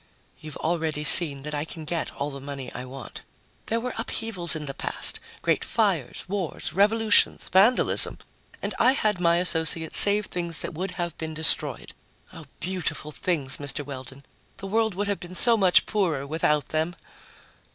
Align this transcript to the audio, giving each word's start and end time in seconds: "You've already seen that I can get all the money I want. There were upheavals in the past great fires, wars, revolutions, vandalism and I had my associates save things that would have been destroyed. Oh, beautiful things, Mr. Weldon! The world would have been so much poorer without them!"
"You've 0.39 0.57
already 0.57 1.03
seen 1.03 1.43
that 1.43 1.53
I 1.53 1.63
can 1.63 1.85
get 1.85 2.09
all 2.15 2.31
the 2.31 2.39
money 2.41 2.73
I 2.73 2.85
want. 2.85 3.21
There 3.67 3.79
were 3.79 3.93
upheavals 3.99 4.55
in 4.55 4.65
the 4.65 4.73
past 4.73 5.19
great 5.43 5.63
fires, 5.63 6.25
wars, 6.27 6.73
revolutions, 6.73 7.49
vandalism 7.53 8.17
and 8.63 8.73
I 8.79 8.93
had 8.93 9.19
my 9.19 9.37
associates 9.37 9.99
save 9.99 10.25
things 10.25 10.63
that 10.63 10.73
would 10.73 10.89
have 10.97 11.15
been 11.19 11.35
destroyed. 11.35 11.93
Oh, 12.33 12.45
beautiful 12.59 13.11
things, 13.11 13.57
Mr. 13.57 13.85
Weldon! 13.85 14.25
The 14.57 14.65
world 14.65 14.95
would 14.95 15.07
have 15.07 15.19
been 15.19 15.35
so 15.35 15.55
much 15.55 15.85
poorer 15.85 16.25
without 16.25 16.69
them!" 16.69 16.95